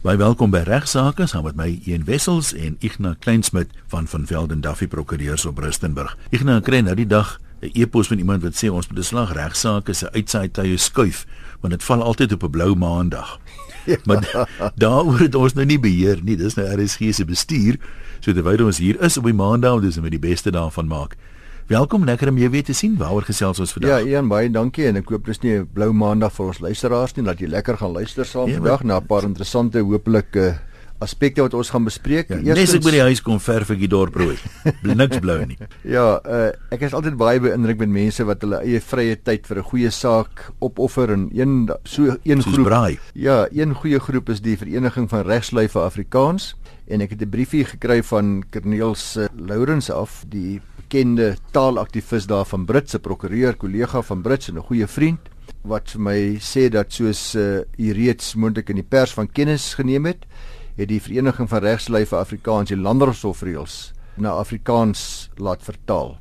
[0.00, 4.62] Baie welkom by Regsake saam met my Een Wessels en Ignas Kleinsmid van van Velden
[4.64, 6.14] Duffy Prokureurs op Rustenburg.
[6.32, 9.32] Ignas kry nou die dag 'n e-pos van iemand wat sê ons moet 'n slag
[9.32, 11.26] regsaake se uitsaai tye skuif
[11.60, 13.38] want dit val altyd op 'n blou maandag.
[13.84, 13.96] Ja.
[14.04, 16.36] Maar daaroor het ons nou nie beheer nie.
[16.36, 17.76] Dis nou RSG se bestuur.
[18.20, 21.16] So terwyl ons hier is op die maandag, dis om die beste daarvan maak.
[21.70, 22.96] Welkom, lekker om jou weer te sien.
[22.98, 24.00] Waaroor gesels ons vandag?
[24.02, 27.14] Ja, een baie dankie en ek hoop dis nie 'n blou maandag vir ons luisteraars
[27.14, 30.56] nie, dat jy lekker gaan luister saam ja, vandag na 'n paar interessante hopelik uh,
[30.98, 32.28] aspekte wat ons gaan bespreek.
[32.28, 34.36] Ja, Eerstens ek by die huis kom verf ek die dorp rooi.
[34.82, 35.58] Niks blou nie.
[35.84, 39.58] Ja, uh, ek is altyd baie beïndruk met mense wat hulle eie vrye tyd vir
[39.58, 42.66] 'n goeie saak opoffer en een so een Soos groep.
[42.66, 42.98] Braai.
[43.14, 46.56] Ja, een goeie groep is die Vereniging van Regslui vir Afrikaans
[46.88, 50.60] en ek het 'n briefie gekry van Corneels uh, Lourens af, die
[50.90, 55.20] bekende taalaktivis daar van Britse prokureur, kollega van Brits en 'n goeie vriend
[55.62, 59.74] wat vir my sê dat soos uh, u reeds moontlik in die pers van kennis
[59.74, 60.26] geneem het,
[60.76, 66.18] het die Vereniging van Regslui vir Afrikaans die Landerhofreëls na Afrikaans laat vertaal.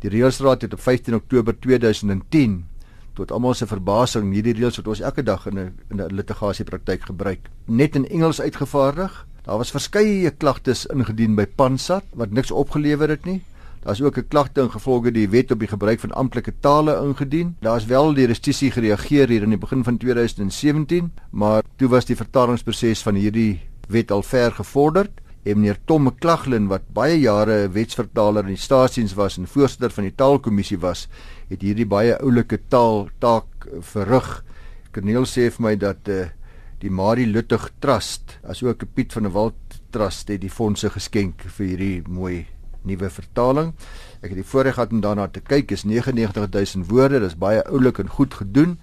[0.00, 2.66] Die reëlsraad het op 15 Oktober 2010
[3.14, 7.02] tot almal se verbasing hierdie reëls wat ons elke dag in 'n in 'n litigasie-praktyk
[7.06, 9.26] gebruik, net in Engels uitgevaardig.
[9.44, 13.42] Daar was verskeie klagtes ingedien by Pansat wat niks opgelewer het nie.
[13.82, 17.56] Daar's ook 'n klagte ingevolge die wet op die gebruik van amptelike tale ingedien.
[17.60, 22.16] Daar's wel die justisie gereageer hier in die begin van 2017, maar toe was die
[22.16, 25.10] vertalingsproses van hierdie wet al ver gevorderd.
[25.42, 29.90] En meneer Tom McClaglin wat baie jare 'n wetsvertaler in die staatsdiens was en voorsitter
[29.90, 31.08] van die taalkommissie was,
[31.48, 34.44] het hierdie baie oulike taal taak verrig.
[34.92, 36.26] Corneel sê vir my dat uh,
[36.78, 41.66] die Marie Luttig Trust, asook Piet van der Walt Trust het die fondse geskenk vir
[41.66, 42.46] hierdie mooi
[42.84, 43.72] nuwe vertaling.
[44.22, 45.70] Ek het die voorreg gehad om daarna te kyk.
[45.70, 47.20] Is 99000 woorde.
[47.20, 48.78] Dis baie oulik en goed gedoen.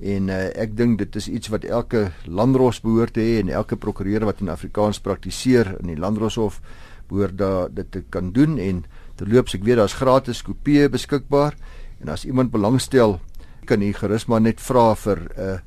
[0.00, 3.76] En uh, ek dink dit is iets wat elke landros behoort te hê en elke
[3.76, 6.60] prokureur wat in Afrikaans praktiseer in die landroshof
[7.08, 8.82] behoort da dit te kan doen en
[9.18, 11.54] terloops ek weet daar's gratis kopieë beskikbaar
[12.02, 13.18] en as iemand belangstel
[13.68, 15.58] kan u gerus maar net vra vir 'n uh,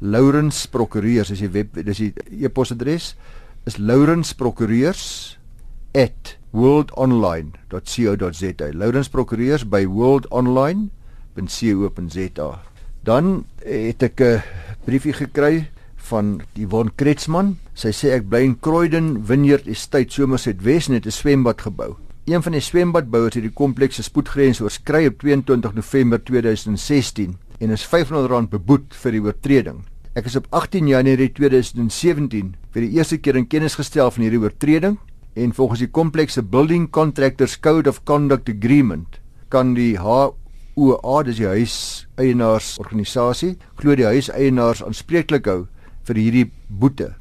[0.00, 2.12] Lourens Prokureurs as jy web dis die
[2.44, 3.14] e-posadres
[3.64, 3.78] is
[5.94, 12.62] lourensprokureurs@worldonline.co.za Lourens Prokureurs by worldonline.co.za
[13.04, 14.42] Dan het ek 'n
[14.84, 17.58] briefie gekry van Yvonne Kretsman.
[17.74, 21.94] Sy sê ek bly in Croydon Vineyard Estate Somerset West en het 'n swembad gebou.
[22.24, 27.86] Een van die swembadbouers het die komplekse spoedgrens oorskry op 22 November 2016 en is
[27.86, 29.84] R500 beboet vir die oortreding.
[30.14, 34.40] Ek is op 18 Januarie 2017 vir die eerste keer in kennis gestel van hierdie
[34.40, 34.98] oortreding
[35.34, 39.18] en volgens die komplekse Building Contractors Code of Conduct Agreement
[39.48, 45.64] kan die HOA, dis die huiseienaarsorganisasie, glo die huiseienaars aanspreeklik hou
[46.06, 47.14] vir hierdie boete.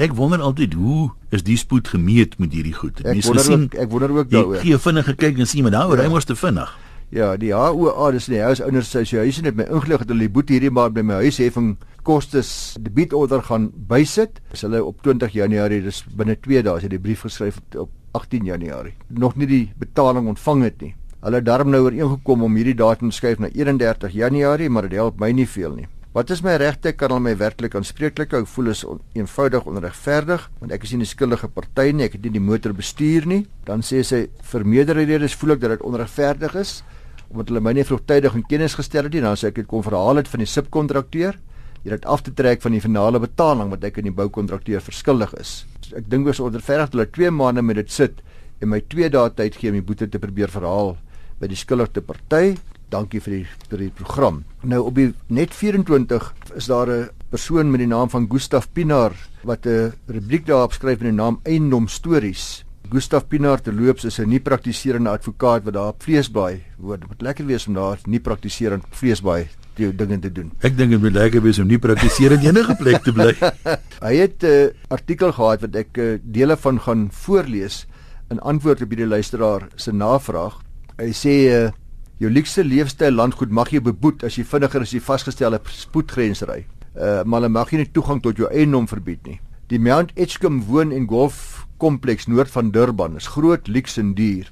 [0.00, 3.02] Ek wonder altyd hoe is die spoed gemeet met hierdie goed?
[3.04, 4.60] Ek wonder gesien, ook, ek wonder ook daaroor.
[4.60, 6.06] Ek gee vinnige kyk en sien maar nou, ja.
[6.06, 6.72] hy moes te vinnig.
[7.10, 10.70] Ja, die HOA, dis die huiseienaars assosiasie het my ingelig dat hulle die boete hierdie
[10.70, 11.72] maand by my huisheffing
[12.06, 14.38] kostes debietorder gaan bysit.
[14.54, 17.80] Is hulle op 20 Januarie, dis binne 2 dae as jy die brief geskryf het
[17.82, 18.94] op 18 Januarie.
[19.10, 20.92] Nog nie die betaling ontvang het nie.
[21.20, 25.18] Hulle het daarom nou ooreengekom om hierdie datum skuif na 31 Januarie, maar dit help
[25.18, 25.88] my nie veel nie.
[26.14, 30.46] Wat is my regte kan al my werklik aanspreeklik hou voel is on, eenvoudig onregverdig
[30.58, 33.46] want ek is nie 'n skuldige party nie ek het nie die motor bestuur nie
[33.64, 36.82] dan sê sy vir meerdere redes voel ek dat dit onregverdig is
[37.30, 39.84] omdat hulle my nie vroegtydig in kennis gestel het nie dan sê ek dit kom
[39.86, 41.38] verhaal het van die subkontrakteur
[41.84, 45.34] jy dit af te trek van die finale betaling wat ek aan die boukontrakteur verskuldig
[45.40, 45.64] is
[45.96, 48.20] ek dink wees onregverdig dat hulle 2 maande met dit sit
[48.60, 50.96] en my 2 dae tyd gee om die boete te probeer verhaal
[51.40, 52.58] by die skuldige party
[52.90, 54.42] dankie vir die vir die program.
[54.66, 59.14] Nou op die net 24 is daar 'n persoon met die naam van Gustaf Pinaar
[59.44, 62.64] wat 'n rubriek daarop skryf met die naam Eiendom Stories.
[62.90, 66.98] Gustaf Pinaar te loops is 'n nie praktiserende advokaat wat daar op Vleesbaai woon.
[66.98, 69.46] Dit moet lekker wees om daar nie praktiserend Vleesbaai
[69.76, 70.50] jou dinge te doen.
[70.60, 73.34] Ek dink dit moet lekker wees om nie praktiserend enige plek te bly.
[74.06, 77.86] Hy het 'n uh, artikel gehad wat ek uh, dele van gaan voorlees
[78.30, 80.58] in antwoord op hierdie luisteraar se navraag.
[80.98, 81.70] Hy sê uh,
[82.18, 86.66] jou luukse leefstyl landgoed mag jy beboet as jy vinniger as die vasgestelde spoedgrens ry.
[86.96, 89.40] Uh maar hulle mag nie toegang tot jou eiendom verbied nie.
[89.70, 94.48] Die Mount Edgecombe woon en golf kompleks noord van Durban is groot, luks en duur.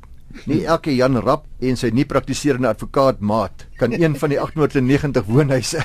[0.46, 5.26] Nie elke Jan Rap en sy nie praktiserende advokaat maat kan een van die 890
[5.26, 5.82] woonhuise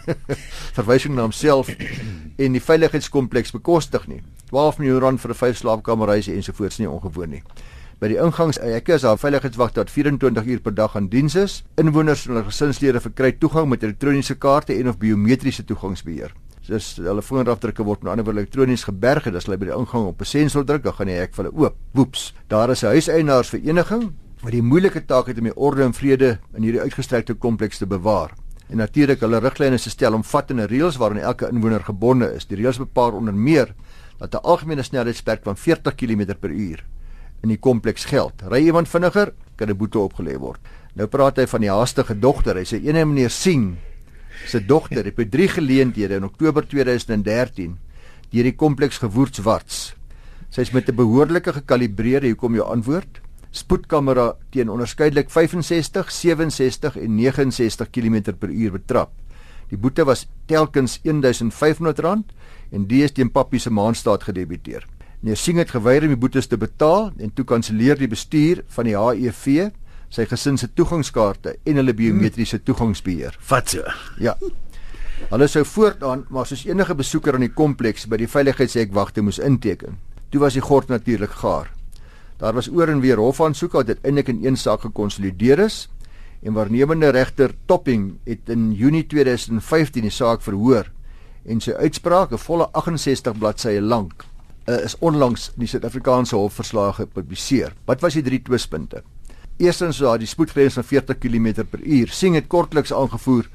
[0.76, 4.20] verwysing na homself en die veiligheidskompleks bekostig nie.
[4.52, 7.42] 12 miljoen rand vir 'n vyf slaapkamerhuis ensovoorts nie ongewoon nie.
[7.98, 11.64] By die ingangs hekke is daar veiligheidswagte wat 24 uur per dag aan diens is.
[11.74, 16.30] Inwoners en hulle gesinslede verkry toegang met elektroniese kaarte en of biometriese toegangsbeheer.
[16.68, 20.06] Dis hulle vingerafdrukke word met ander woorde elektronies geberg en as hulle by die ingang
[20.06, 21.76] op 'n sensor druk, dan gaan die hek vir hulle oop.
[21.92, 22.34] Woeps.
[22.48, 24.12] Daar is 'n huiseienaarsvereniging
[24.42, 27.86] wat die moeilike taak het om die orde en vrede in hierdie uitgestrekte kompleks te
[27.86, 28.30] bewaar.
[28.70, 32.46] En natuurlik hulle riglyne is gestel om vattende reëls waaraan elke inwoner gebonde is.
[32.46, 33.74] Die reëls bepaal onder meer
[34.18, 36.82] dat 'n algemene snelheidsperk van 40 km/h
[37.42, 38.32] in die kompleks geld.
[38.48, 40.60] Ry iemand vinniger, kan 'n boete opgelê word.
[40.94, 42.56] Nou praat hy van die haastige dogter.
[42.56, 43.76] Hy sê ene meneer sien
[44.46, 47.78] se dogter het by drie geleenthede in Oktober 2013
[48.32, 49.94] deur die kompleks gewoordswarts.
[50.50, 53.20] Sy is met 'n behoorlike gekalibreerde, hier kom jou antwoord,
[53.50, 59.10] spoedkamera teen onderskeidelik 65, 67 en 69 km/h betrap.
[59.68, 62.32] Die boete was telkens R1500
[62.72, 64.86] en die is teen Pappie se maandstaat gedebiteer.
[65.20, 68.84] Meneer Singh het geweier om die boetes te betaal en toe kanselleer die bestuur van
[68.84, 69.70] die HEV
[70.12, 73.38] sy gesin se toegangskaarte en hulle biometriese toegangsbeheer.
[73.48, 73.84] Vat so.
[74.20, 74.36] Ja.
[75.30, 79.40] Hulle sou voortaan, maar soos enige besoeker aan die kompleks by die veiligheidshek wagte moes
[79.40, 79.96] inteken.
[80.30, 81.70] Toe was die gord natuurlik gaar.
[82.42, 85.86] Daar was oor en weer hofaansoeke wat uiteindelik in een saak gekonsolideer is
[86.42, 90.90] en waarnemende regter Topping het in Junie 2015 die saak verhoor
[91.44, 94.24] en sy uitspraak, 'n volle 68 bladsye lank,
[94.68, 97.74] uh, is onlangs in die Suid-Afrikaanse Hof verslae gepubliseer.
[97.86, 99.02] Wat was die drie twispunte?
[99.56, 102.12] Eerstens was die spoedgrens van 40 km/h.
[102.12, 103.48] Sing het kortliks aangevoer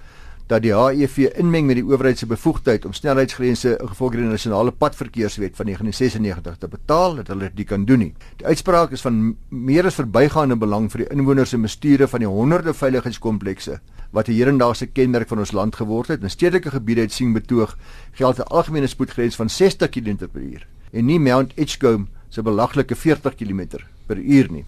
[0.48, 5.58] dat die HEV inmeng met die owerheid se bevoegdheid om snelheidsgrense ingevolge die nasionale padverkeerswet
[5.58, 8.14] van 1996 te bepaal dat hulle dit kan doen nie.
[8.40, 12.32] Die uitspraak is van meer as verbygaande belang vir die inwoners en bestuurders van die
[12.32, 13.80] honderde veiligheidskomplekse
[14.16, 16.24] wat 'n hedendaagse kenmerk van ons land geword het.
[16.24, 17.78] In stedelike gebiede het sien betoog
[18.14, 24.50] geld 'n algemene spoedgrens van 60 km/h en nie Mount Edgecombe se belaglike 40 km/h
[24.50, 24.66] nie.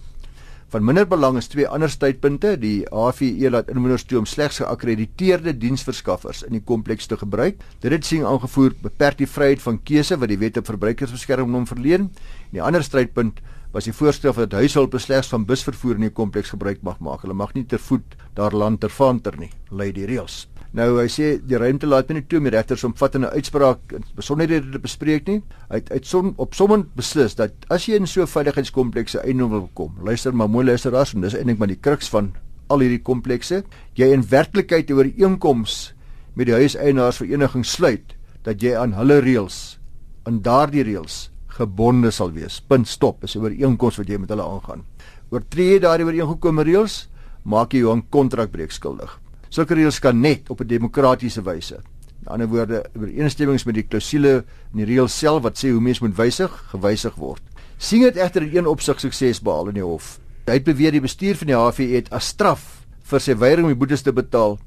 [0.70, 2.52] Van minder belang is twee ander tydpunte.
[2.62, 7.58] Die AVE laat inwoners toe om slegs geakkrediteerde diensverskaffers in die kompleks te gebruik.
[7.82, 11.66] Dit het sien aangevoer beperk die vryheid van keuse wat die Wet op Verbruikersbeskerming hom
[11.66, 12.06] verleen.
[12.54, 13.42] Die ander strydpunt
[13.74, 17.26] was die voorstel dat huishulp slegs van busvervoer in die kompleks gebruik mag maak.
[17.26, 20.44] Hulle mag nie ter voet daar land ter vanter nie, lei die reëls.
[20.72, 23.24] Nou hy sê die ruimte laat my nie toe om die regters om vat 'n
[23.24, 25.42] uitspraak besonderhede te bespreek nie.
[25.68, 29.50] Hy het uit som op sommend beslis dat as jy in so 'n veiligheidskomplekse eiendom
[29.50, 32.32] wil kom, luister maar mooi luister as en dis eintlik maar die kruks van
[32.68, 33.64] al hierdie komplekse,
[33.94, 35.92] jy in werklikheid oor inkomste
[36.34, 38.14] met die huiseienaarsvereniging sluit
[38.44, 39.78] dat jy aan hulle reëls
[40.24, 42.60] aan daardie reëls gebonde sal wees.
[42.60, 43.24] Punt stop.
[43.24, 44.84] Is 'n ooreenkoms wat jy met hulle aangaan.
[45.30, 47.08] Oortree jy daardie ooreengekomme reëls,
[47.44, 49.20] maak jy jou aan kontrakbreek skuldig.
[49.50, 51.80] Sulke reëls kan net op 'n demokratiese wyse.
[52.22, 56.00] In ander woorde, ooreenstemmings met die klousule in die reël self wat sê hoe mens
[56.00, 57.42] moet wysig, gewysig word.
[57.78, 60.18] sien dit egter in een opsig sukses behaal in die hof.
[60.46, 63.72] Hy het beweer die bestuur van die HVE het as straf vir sy weiering om
[63.72, 64.58] die boetes te betaal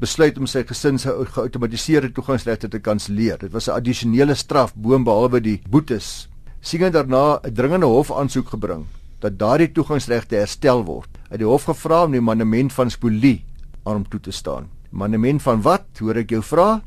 [0.00, 3.38] besluit om sy gesin se geautomatiseerde toegangsregte te kanselleer.
[3.38, 6.28] Dit was 'n addisionele straf boonbehalwe die boetes.
[6.60, 8.86] Sien hy daarna 'n dringende hofaansoek gebring
[9.20, 11.08] dat daardie toegangsregte herstel word.
[11.12, 13.44] Hy het die hof gevra om die monument van Spolie
[13.92, 14.68] hom toe te staan.
[14.90, 15.84] Monument van wat?
[16.00, 16.82] Hoor ek jou vra?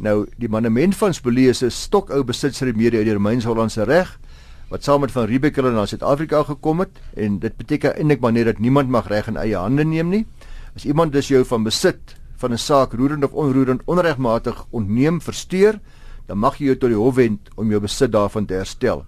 [0.00, 4.18] Nou, die monument van Spolie is 'n stokou besitsremedie uit die Romeins-Hollandse reg
[4.70, 8.32] wat saam met van Riebeeck hulle na Suid-Afrika gekom het en dit beteken eintlik maar
[8.32, 10.26] net dat niemand mag reg in eie hande neem nie.
[10.76, 15.80] As iemand dus jou van besit van 'n saak roerend of onroerend onregmatig ontneem, versteur,
[16.26, 19.04] dan mag jy jou tot die hof wend om jou besit daarvan te herstel.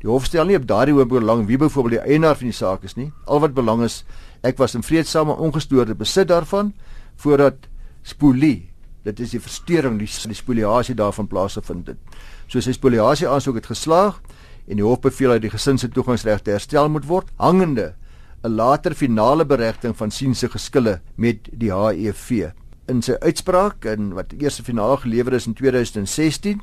[0.00, 2.84] Die hof stel nie op daardie hoop belang wie byvoorbeeld die eienaar van die saak
[2.84, 3.12] is nie.
[3.26, 4.04] Al wat belang is,
[4.42, 6.72] ek was in vredesame ongestoorde besit daarvan
[7.20, 7.68] voordat
[8.02, 8.70] spolie,
[9.04, 12.18] dit is die verstoring, die, die spoliasie daarvan plaasgevind het.
[12.48, 14.20] So sy spoliasie aansoek het geslaag
[14.66, 17.94] en die hof beveel dat die gesin se toegangsregte herstel moet word hangende
[18.42, 22.52] 'n later finale beregting van sien se geskille met die HEV.
[22.88, 26.60] In sy uitspraak in wat die eerste finale gelewer is in 2016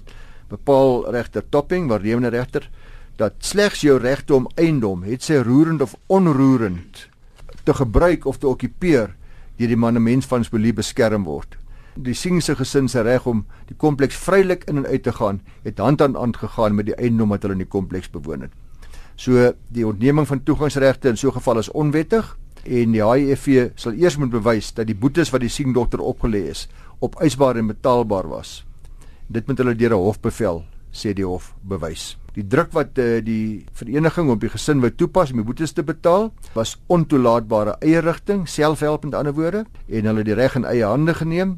[0.50, 2.70] bepaal regter Topping, waarnemende regter
[3.18, 7.08] dat slegs jou regte om eiendom, het sy roerend of onroerend,
[7.68, 9.14] te gebruik of te okkupeer
[9.58, 11.58] deur die monument van Spolie beskerm word.
[11.98, 15.82] Die Singse gesin se reg om die kompleks vrylik in en uit te gaan, het
[15.82, 18.54] hand aan hand gegaan met die eiendom wat hulle in die kompleks bewoon het.
[19.18, 23.94] So die ontneming van toegangsregte in so 'n geval is onwettig en die HEV sal
[23.94, 26.68] eers moet bewys dat die boetes wat die Sing dogter opgelê is,
[27.00, 28.66] opeisbaar en betaalbaar was.
[29.28, 30.64] Dit moet hulle deur 'n hofbevel
[30.98, 32.16] sê die hof bewys.
[32.38, 35.86] Die druk wat uh, die vereniging op die gesin wou toepas om die boetes te
[35.86, 40.86] betaal, was ontoelaatbare eie rigting, selfhelp met ander woorde, en hulle die reg in eie
[40.86, 41.58] hande geneem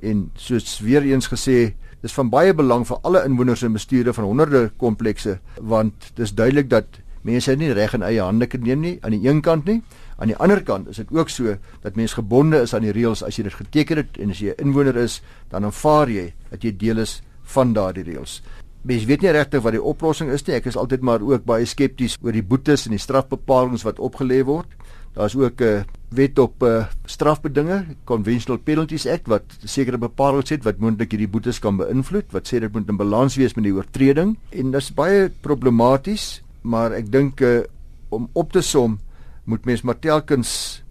[0.00, 4.24] en soos weer eens gesê, dis van baie belang vir alle inwoners en bestuurders van
[4.24, 8.94] honderde komplekse want dis duidelik dat mense nie reg in eie hande kan neem nie
[9.04, 9.82] aan die een kant nie,
[10.20, 13.22] Aan die ander kant is dit ook so dat mens gebonde is aan die reëls
[13.24, 16.62] as jy dit geteken het en as jy 'n inwoner is, dan aanvaar jy dat
[16.62, 18.42] jy deel is van daardie reëls.
[18.82, 20.56] Mens weet nie regtig wat die oplossing is nie.
[20.56, 24.40] Ek is altyd maar ook baie skepties oor die boetes en die strafbepalings wat opgelê
[24.48, 24.72] word.
[25.14, 30.64] Daar's ook 'n uh, wet op uh, strafbedinge, Conventional Penalties Act wat sekere bepalings het
[30.64, 33.74] wat moontlik hierdie boetes kan beïnvloed, wat sê dit moet in balans wees met die
[33.74, 37.62] oortreding en dit is baie problematies, maar ek dink uh,
[38.08, 38.98] om op te som
[39.44, 40.82] moet mens maar telkens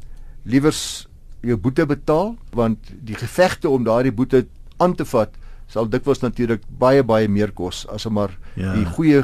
[0.43, 1.07] liewers
[1.41, 4.45] jou boete betaal want die gevegte om daardie boete
[4.77, 5.31] aan te vat
[5.69, 8.73] sal dikwels natuurlik baie baie meer kos as om maar ja.
[8.73, 9.21] die goeie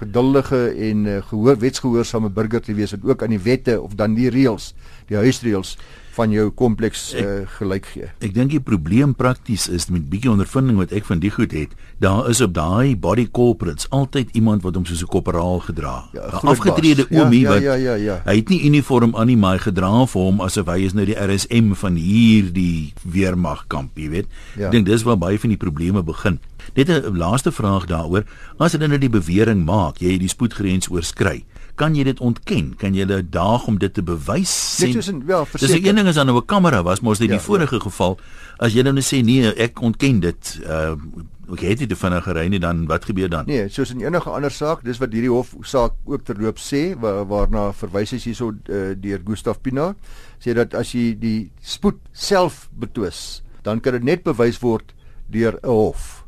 [0.00, 4.16] geduldige en uh, gehoor wetsgehoorsame burger te wees wat ook aan die wette of dan
[4.18, 4.72] die reëls,
[5.08, 5.76] die huisreëls
[6.14, 8.08] van jou kompleks uh, gelyk gee.
[8.24, 11.74] Ek dink die probleem prakties is met bietjie ondervinding wat ek van die goed het,
[12.02, 15.94] daar is op daai body corporates altyd iemand wat hom soos 'n korporaal gedra.
[16.14, 18.16] Ja, afgetrede oomie ja, ja, wat ja, ja, ja.
[18.24, 21.06] hy het nie uniform aan nie, maar hy gedra vir hom asof hy is nou
[21.06, 24.28] die RSM van hier die weermag kamp, jy weet.
[24.56, 24.66] Ja.
[24.66, 26.38] Ek dink dis waar baie van die probleme begin.
[26.74, 28.24] Net 'n laaste vraag daaroor,
[28.58, 31.44] as jy nou die bewering maak jy het die spoedgrens oorskry
[31.74, 32.74] kan jy dit ontken?
[32.78, 34.78] Kan jy hulle daag om dit te bewys?
[34.82, 35.82] Net soos in wel, verseker.
[35.82, 37.74] Dis 'n ding is dan nou 'n kamera was, maar as dit ja, die vorige
[37.74, 37.80] ja.
[37.80, 38.18] geval
[38.58, 40.96] as jy nou sê nee, ek ontken dit, uh
[41.44, 43.44] ek het dit van 'n gery nie dan wat gebeur dan?
[43.46, 47.26] Nee, soos in enige ander saak, dis wat hierdie hof saak ook terloop sê waar,
[47.26, 49.94] waarna verwys is hierso uh, deur Gustaf Pinaar
[50.40, 54.94] sê dat as jy die spoed self betwis, dan kan dit net bewys word
[55.28, 56.23] deur 'n hof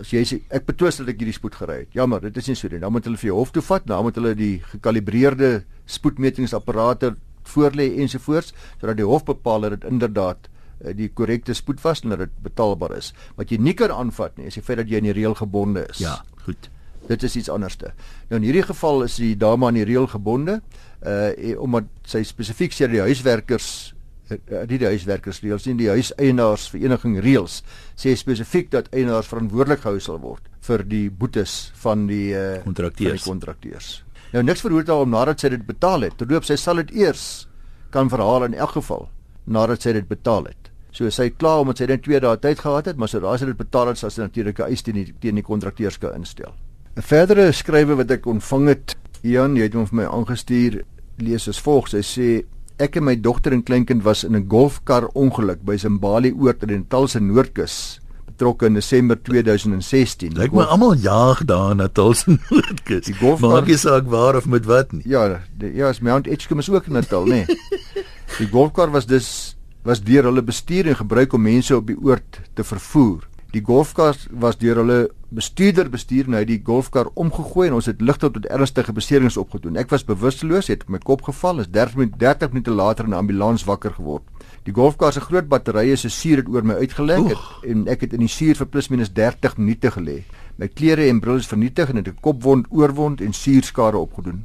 [0.00, 1.94] as jy sê ek betwis dat ek hierdie spoed gery het.
[1.96, 2.80] Jammer, dit is nie so nie.
[2.82, 5.50] Dan moet hulle vir jou hof toe vat, dan moet hulle die gekalibreerde
[5.88, 7.14] spoedmetingsapparate
[7.48, 12.14] voorlê ensovoorts sodat die hof bepaal dat dit inderdaad eh, die korrekte spoed was en
[12.14, 13.12] dat dit betaalbaar is.
[13.40, 15.86] Wat jy nie kan aanvat nie is die feit dat jy aan die reël gebonde
[15.88, 16.02] is.
[16.04, 16.70] Ja, goed.
[17.08, 17.94] Dit is iets anderste.
[18.28, 20.60] Nou in hierdie geval is die dame aan die reël gebonde
[20.98, 23.94] uh omdat sy spesifiek sê die huiswerkers
[24.28, 27.62] Eh, die huiswerkersreëls nie die huiseienaarsvereniging reëls
[27.96, 33.22] sê spesifiek dat eienaars verantwoordelik gehou sal word vir die boetes van die kontrakteurs.
[33.22, 33.88] Uh, kontrakteurs.
[34.34, 36.18] Nou niks verhoed haar om nadat sy dit betaal het.
[36.20, 37.46] Terloop sy sal dit eers
[37.94, 39.08] kan verhaal in elk geval
[39.48, 40.68] nadat sy dit betaal het.
[40.92, 43.56] So sy klaar omdat sy net 2 dae tyd gehad het, maar sodra sy dit
[43.56, 46.52] betaal het, sal sy natuurlik 'n eis teen die teen die kontrakteurs kan instel.
[46.96, 50.84] 'n Verdere skrywe wat ek ontvang het, Ian, jy het hom vir my aangestuur,
[51.18, 51.88] lees as volg.
[51.88, 52.44] Sy sê
[52.78, 56.68] Ek en my dogter en kleinkind was in 'n golfkar ongeluk by Zimbabwe oort in
[56.68, 57.98] die Natalse Noordkus
[58.38, 60.36] betrokke in Desember 2016.
[60.38, 63.04] Lyk my almal jaag daar na Natalse Noordkus.
[63.10, 65.02] Die golfkar maak nie saak waar of met wat nie.
[65.04, 67.42] Ja, die, ja, is Mount Edgecombe is ook in Natal, nê.
[67.46, 67.58] Nee.
[68.38, 72.40] Die golfkar was dus was deur hulle bestuur en gebruik om mense op die oord
[72.54, 73.26] te vervoer.
[73.56, 74.96] Die golfkar was deur hulle
[75.32, 79.38] bestuurder bestuur en hy het die golfkar omgegooi en ons het ligte tot ernstige beserings
[79.40, 79.78] opgedoen.
[79.80, 83.14] Ek was bewusteloos, het op my kop geval, is 30 minute 30 minute later in
[83.14, 84.24] 'n ambulans wakker geword.
[84.68, 88.12] Die golfkar se groot batterye se suur het oor my uitgelek het, en ek het
[88.12, 90.24] in die suur vir plus minus 30 minute gelê.
[90.56, 94.44] My klere en bril is vernietig en het 'n kopwond, oorwond en suurskade opgedoen.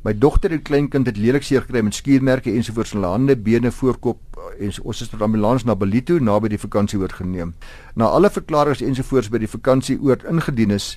[0.00, 3.68] My dogter en kleinkind het lelik seer gekry met skuurmerke ensovoorts in hulle hande, bene,
[3.68, 7.50] voorkop en ons is met ambulans na Belito naby die vakansieoord geneem.
[8.00, 10.94] Na alle verklaringe ensovoorts by die vakansieoord ingedien is,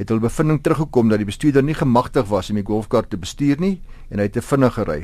[0.00, 3.62] het hulle bevinding teruggekom dat die bestuurder nie gemagtig was om die golfkar te bestuur
[3.62, 3.76] nie
[4.10, 4.98] en hy het te vinnig gery.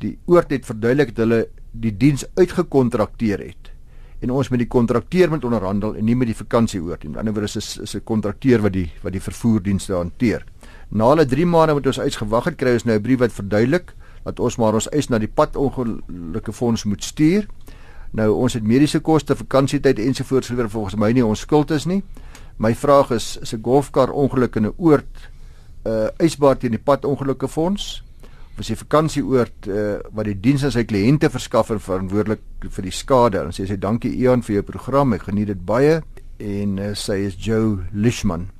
[0.00, 1.42] Die oord het verduidelik dat hulle
[1.76, 3.68] die diens uitgekontrakteer het
[4.22, 7.12] en ons met die kontrakteur moet onderhandel en nie met die vakansieoord nie.
[7.12, 10.46] Aan die ander wyse is is 'n kontrakteur wat die wat die vervoerdienste hanteer.
[10.92, 13.94] Na hulle 3 maande met ons uitgewag het, kry ons nou 'n brief wat verduidelik
[14.24, 17.46] dat ons maar ons eis na die padongelukke fonds moet stuur.
[18.10, 22.02] Nou ons het mediese koste, vakansietyd ensovoorts gewer volgens my nie ons skuld is nie.
[22.58, 25.30] My vraag is is 'n golfkar ongeluk in 'n oord
[25.86, 28.02] uh, eisbaar teen die padongelukke fonds?
[28.52, 32.82] Of is die vakansieoord uh, wat die diens aan sy kliënte verskaf en verantwoordelik vir
[32.82, 33.40] die skade?
[33.40, 35.12] En sê sy dankie Ian vir jou program.
[35.12, 36.02] Ek geniet dit baie
[36.38, 38.50] en uh, sy is Joe Lishman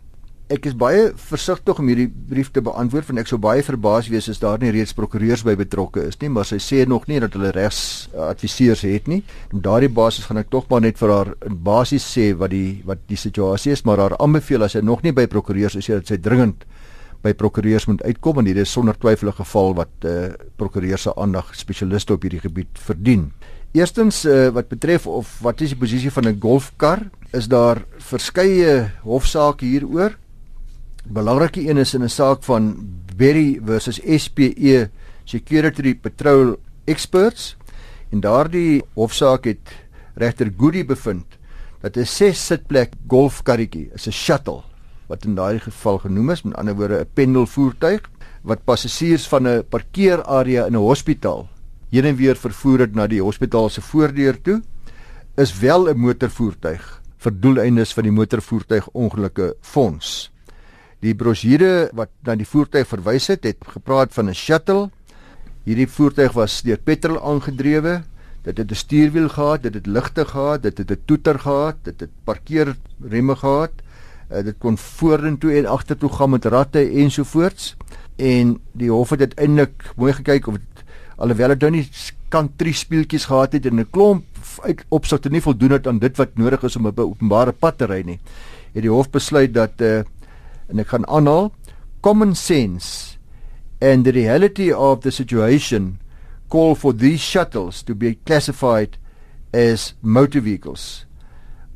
[0.52, 4.28] ek is baie versigtig om hierdie brief te beantwoord want ek sou baie verbaas wees
[4.28, 7.36] as daar nie reeds prokureurs by betrokke is nie maar sy sê nog nie dat
[7.38, 9.22] hulle regs adviseurs het nie.
[9.52, 12.82] Op daardie basis gaan ek tog maar net vir haar in basis sê wat die
[12.88, 16.12] wat die situasie is maar haar aanbeveel as sy nog nie by prokureurs is dat
[16.12, 16.66] sy dringend
[17.22, 21.02] by prokureurs moet uitkom en hier is sonder twyfel 'n geval wat eh uh, prokureurs
[21.02, 23.32] se aandag spesialiste op hierdie gebied verdien.
[23.72, 28.90] Eerstens uh, wat betref of wat is die posisie van 'n golfkar is daar verskeie
[29.02, 30.18] hofsaake hieroor
[31.04, 32.76] belangrike een is in 'n saak van
[33.16, 34.90] Berry versus SPE
[35.24, 37.56] Security Patrol Experts
[38.10, 39.72] en daardie hofsaak het
[40.14, 41.26] regter Goody bevind
[41.80, 44.62] dat 'n 6 sitplek golfkarretjie is 'n shuttle
[45.06, 48.00] wat in daai geval genoem is met ander woorde 'n pendelvoertuig
[48.42, 51.48] wat passasiers van 'n parkeerarea in 'n hospitaal
[51.90, 54.62] heen en weer vervoer het na die hospitaal se voordeur toe
[55.36, 60.31] is wel 'n motorvoertuig vir doeleindes van die motorvoertuigongelukke fonds.
[61.02, 64.90] Die brosjure wat na die voertuig verwys het, het gepraat van 'n shuttle.
[65.66, 68.02] Hierdie voertuig was deur petrol aangedrewe.
[68.44, 72.00] Dit het 'n stuurwiel gehad, dit het ligte gehad, dit het 'n toeter gehad, dit
[72.00, 73.72] het parkeerremme gehad.
[74.30, 77.76] Uh, dit kon vorentoe en agtertoe gaan met ratte ensovoorts.
[78.16, 80.84] En die hof het uiteindelik mooi gekyk of dit
[81.16, 81.88] alhoewel dit nou nie
[82.28, 84.24] country speeltjies gehad het en 'n klomp
[84.62, 87.86] uit opsigte nie voldoen het aan dit wat nodig is om 'n openbare pad te
[87.86, 88.20] ry nie.
[88.72, 90.00] Het die hof besluit dat uh,
[90.68, 91.52] en ek gaan aanhaal
[92.02, 93.18] common sense
[93.80, 95.98] and the reality of the situation
[96.48, 98.98] call for these shuttles to be classified
[99.52, 101.04] as motor vehicles.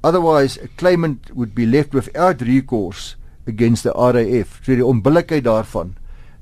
[0.04, 3.16] Otherwise, a claimant would be left without recourse
[3.46, 4.60] against the RAF.
[4.62, 5.96] So die onbillikheid daarvan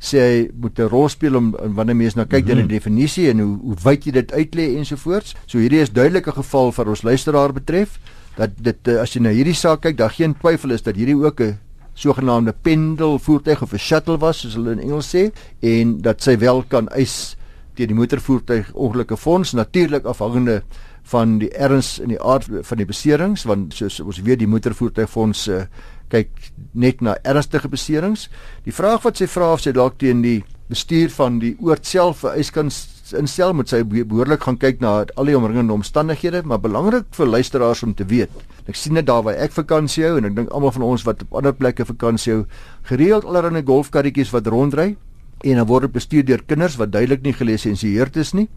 [0.04, 2.56] sê hy moet 'n rol speel om wanneer mense nou kyk mm -hmm.
[2.56, 5.34] na die definisie en hoe hoe wyd jy dit uitlê ensovoorts.
[5.46, 7.98] So hierdie is duidelike geval vir ons luisteraar betref
[8.36, 11.16] dat dit eh, as jy na hierdie saak kyk, daar geen twyfel is dat hierdie
[11.16, 11.58] ook 'n
[11.94, 16.38] sogenaamde pendel voertuig of 'n shuttle was soos hulle in Engels sê en dat sy
[16.38, 17.36] wel kan eis
[17.74, 20.62] teen die motorvoertuig ongelukke fonds natuurlik afhangende
[21.02, 25.10] van die erns en die aard van die beserings want soos ons weet die motorvoertuig
[25.10, 25.64] fonds uh,
[26.14, 28.28] kyk net na ernstige beserings.
[28.64, 32.24] Die vraag wat sy vra of sy dalk teen die bestuur van die oord self
[32.34, 32.70] eis kan
[33.12, 37.82] instel moet sy behoorlik gaan kyk na al die omringende omstandighede, maar belangrik vir luisteraars
[37.84, 38.32] om te weet.
[38.64, 41.20] Ek sien dit daar waar ek vakansie hou en ek dink almal van ons wat
[41.26, 42.44] op ander plekke vakansie hou,
[42.88, 44.94] gereeld allerlei golfkarretjies wat rondry
[45.44, 48.48] en dan word bestuur deur kinders wat duidelik nie gelisensieerd is nie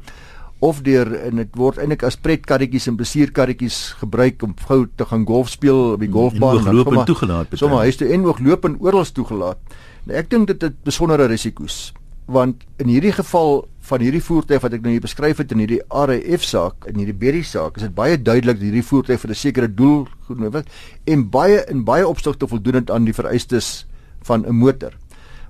[0.63, 5.25] of deur en dit word eintlik as pretkarretjies en bestuurkarretjies gebruik om gou te gaan
[5.27, 7.53] golf speel op die golfbaan en loop en toegelaat.
[7.53, 9.77] Sommige huise en ook loop en oral toegelaat.
[10.07, 11.91] Nou ek dink dit het besondere risiko's
[12.27, 15.79] want in hierdie geval van hierdie voertuig wat ek nou hier beskryf het in hierdie
[15.87, 19.39] RAF saak in hierdie Berry saak is dit baie duidelik dat hierdie voertuig vir 'n
[19.41, 20.65] sekere doel genoem is
[21.05, 23.85] en baie in baie opsigte voldoen aan die vereistes
[24.23, 24.91] van 'n motor.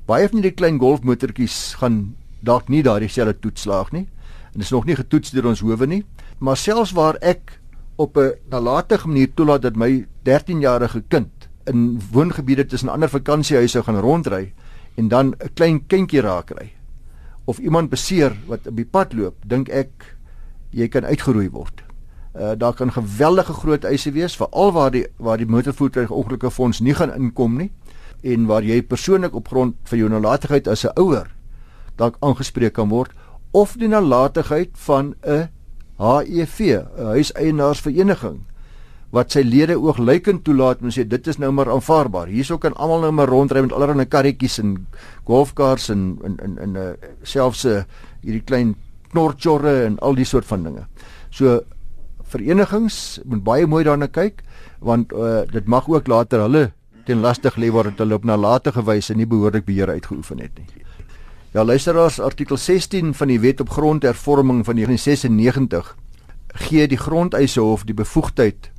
[0.05, 4.07] Baie van hierdie klein golfmotortjies gaan dalk nie daardie selfde toetslaag nie
[4.53, 6.05] en is nog nie getoets deur ons howe nie,
[6.39, 7.59] maar selfs waar ek
[7.97, 13.99] op 'n nalatige manier toelaat dat my 13-jarige kind in woongebiede tussen ander vakansiehuise gaan
[13.99, 14.53] rondry
[14.95, 16.76] en dan 'n klein kindjie raakry
[17.47, 20.09] of iemand beseer wat op die pad loop, dink ek
[20.75, 21.83] jy kan uitgeroei word.
[22.35, 26.83] Uh daar kan geweldige groot eise wees veral waar die waar die motorvoertuig ongelukkige fonds
[26.83, 27.71] nie gaan inkom nie
[28.21, 31.31] en waar jy persoonlik op grond van jou nalatigheid as 'n ouer
[31.95, 33.11] dalk aangespreek kan word
[33.51, 35.49] of die nalatigheid van 'n
[35.97, 38.43] HEV, 'n huiseienaarsvereniging
[39.15, 42.27] wat sy lede oogluikend toelaat en sê dit is nou maar aanvaarbaar.
[42.27, 44.75] Hierso kan almal nou maar rondry met allerlei karretjies en
[45.29, 47.83] golfkars en in in in 'n selfs 'n uh,
[48.21, 48.75] hierdie klein
[49.11, 50.87] knorchorre en al die soort van dinge.
[51.29, 51.61] So
[52.23, 54.43] verenigings moet baie mooi daarna kyk
[54.79, 56.71] want uh, dit mag ook later hulle
[57.05, 60.83] ten lastig lê word hulle op nalatige wyse nie behoorlik beheer uitgeoefen het nie.
[61.53, 65.95] Ja, luisteraars, artikel 16 van die Wet op Grondhervorming van 1996
[66.67, 68.71] gee die Grondeishof die bevoegdheid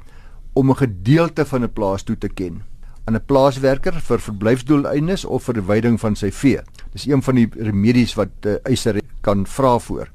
[0.53, 2.63] om 'n gedeelte van 'n plaas toe te ken
[3.09, 6.61] aan 'n plaaswerker vir verblyfsdoeleindes of vir verwyding van sy vee.
[6.93, 10.11] Dis een van die remedies wat uh, eiser kan vra voor.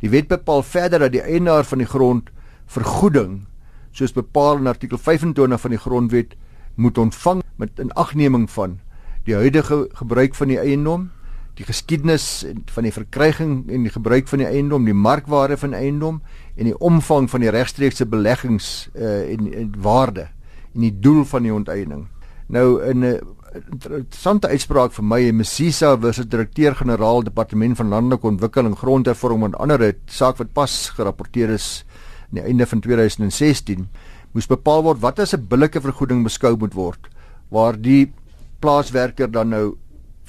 [0.00, 2.30] Die wet bepaal verder dat die eienaar van die grond
[2.66, 3.46] vergoeding
[3.92, 6.34] soos bepaal in artikel 25 van die grondwet
[6.74, 8.80] moet ontvang met inagneming van
[9.24, 11.10] die huidige gebruik van die eiendom
[11.54, 16.22] die geskiedenis van die verkryging en die gebruik van die eiendom, die markwaarde van eiendom
[16.56, 20.28] en die omvang van die regstreekse beleggings uh, en, en waarde
[20.72, 22.06] en die doel van die onteiening.
[22.48, 23.20] Nou in 'n
[23.52, 29.94] interessante uitspraak vir my en Mesisa versus direkteur-generaal departement van landelike ontwikkeling, grondhervorming en ander
[30.06, 31.84] saak wat pas gerapporteer is
[32.30, 33.88] aan die einde van 2016
[34.32, 37.08] moes bepaal word wat as 'n billike vergoeding beskou moet word
[37.50, 38.12] waar die
[38.60, 39.76] plaaswerker dan nou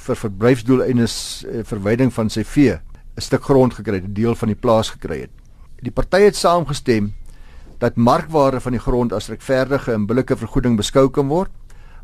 [0.04, 1.16] vir verblyfsdoeleindes
[1.48, 2.80] uh, verwyding van sy vee
[3.14, 5.32] 'n stuk grond gekry het, 'n deel van die plaas gekry het.
[5.82, 7.14] Die partye het saamgestem
[7.78, 11.52] dat markwaarde van die grond as regverdige en billike vergoeding beskou kan word,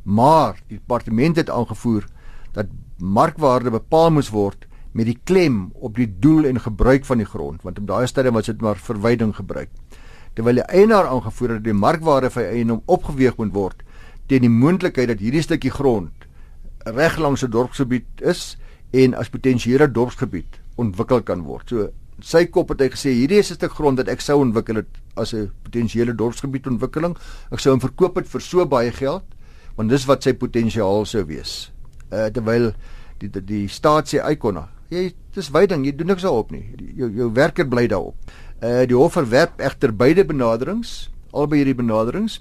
[0.03, 2.05] maar die departement het aangevoer
[2.53, 7.25] dat markwaarde bepaal moes word met die klem op die doel en gebruik van die
[7.25, 9.69] grond, want op daai stadium was dit maar verwyding gebruik.
[10.33, 13.83] Terwyl die eienaar aangevoer het dat die markwaarde van eiendom opgeweeg moet word
[14.29, 16.28] teen die moontlikheid dat hierdie stukkie grond
[16.85, 18.57] reg langs 'n dorpsgebied is
[18.91, 21.69] en as potensiële dorpsgebied ontwikkel kan word.
[21.69, 21.89] So
[22.21, 24.87] sy kop het hy gesê hierdie is 'n stuk grond wat ek sou ontwikkel het
[25.15, 27.15] as 'n potensiële dorpsgebied ontwikkeling.
[27.51, 29.23] Ek sou hom verkoop het vir so baie geld
[29.75, 31.71] want dis wat sy potensiaal sou wees.
[32.11, 32.73] Uh terwyl
[33.19, 36.63] die die, die staat sê Icona Jy dis wyding, jy doen niks daarop nie.
[36.97, 38.15] Jou jou werker bly daarop.
[38.59, 42.39] Uh die hof verwerp egter beide benaderings, albei hierdie benaderings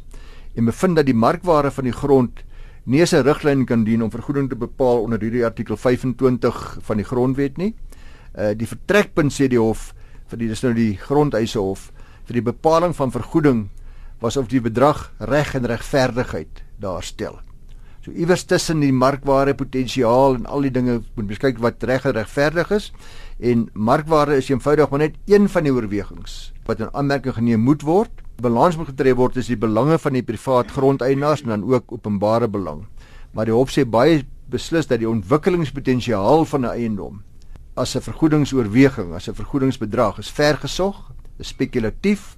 [0.56, 2.40] en bevind dat die markwaarde van die grond
[2.88, 7.04] nie 'n riglyn kan dien om vergoeding te bepaal onder hierdie artikel 25 van die
[7.04, 7.74] grondwet nie.
[8.34, 9.94] Uh die vertrekpunt sê die hof
[10.28, 11.92] vir die dis nou die grondeise hof
[12.24, 13.68] vir die bepaling van vergoeding
[14.20, 17.40] was of die bedrag reg en regverdigheid daarstel.
[18.04, 22.12] So iewers tussen die markwaarde potensiaal en al die dinge moet beskyk wat reg en
[22.16, 22.92] regverdig is
[23.38, 27.82] en markwaarde is eenvoudig maar net een van die oorwegings wat in aanmerking geneem moet
[27.82, 31.92] word balans moet getref word tussen die belange van die privaat grondeienaars en dan ook
[31.92, 32.84] openbare belang.
[33.34, 37.22] Maar die hof sê baie beslis dat die ontwikkelingspotensiaal van 'n eiendom
[37.74, 42.36] as 'n vergoedingsoorweging, as 'n vergoedingsbedrag is vergesog, is spekulatief.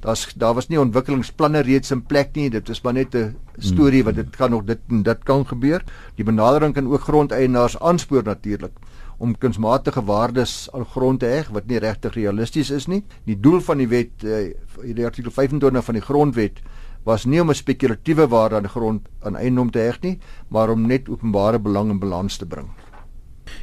[0.00, 2.50] Daar's daar was nie ontwikkelingsplanne reeds in plek nie.
[2.50, 5.84] Dit is maar net 'n storie wat dit kan nog dit dit kan gebeur.
[6.14, 8.72] Die benadering kan ook grondeienaars aanspoor natuurlik
[9.20, 13.02] om kunsmatige waardes aan grond te heg wat nie regtig realisties is nie.
[13.28, 14.46] Die doel van die wet uh,
[14.80, 16.62] die artikel 25 van die grondwet
[17.04, 20.86] was nie om 'n spekulatiewe waarde aan grond aan eiendom te heg nie, maar om
[20.86, 22.68] net openbare belang in balans te bring.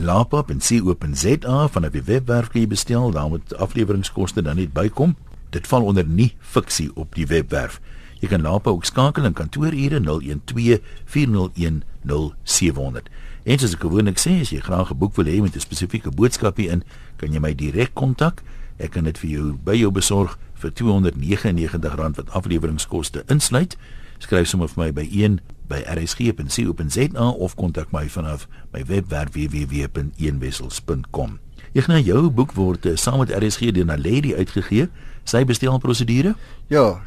[0.00, 5.16] lapa.co.za van 'n webwerf kan jy bestel, daar moet afleweringskoste dan net bykom.
[5.50, 7.80] Dit val onder nie fiksie op die webwerf.
[8.20, 13.08] Jy kan Lapa ook skakel in kantoorure 012 401 0700.
[13.42, 16.10] En soos ek gewoonlik sê, as jy graag 'n boek wil hê met 'n spesifieke
[16.10, 16.82] boodskap hierin,
[17.16, 18.42] kan jy my direk kontak.
[18.78, 23.76] Ek kan dit vir jou by jou besorg vir R299 wat afleweringskoste insluit.
[24.18, 31.38] Skryf sommer vir my by 1 by rsg.co.za of kontak my vanaf my webwerf www.eenwissels.com.
[31.72, 34.88] Ek nou jou boek word uh, saam met RSG deur Naledi uitgegee.
[35.24, 36.34] Sy bestelprosedure?
[36.68, 37.00] Ja,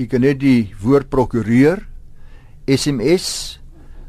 [0.00, 1.82] jy kan net die woord prokureur
[2.64, 3.60] SMS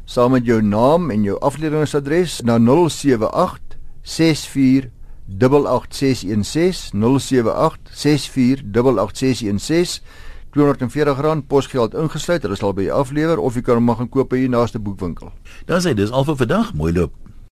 [0.08, 4.88] saam met jou naam en jou afdelingsadres na 078 64
[5.28, 10.00] 88616 078 64 88616
[10.52, 12.44] R240 posgeld ingesluit.
[12.44, 15.32] Hulle sal by jou aflewer of jy kan hom gaan koop by jou naaste boekwinkel.
[15.68, 16.74] Dan sê dis al vir vandag.
[16.76, 17.21] Mooi loop.